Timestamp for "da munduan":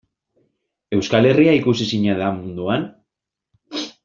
2.23-2.89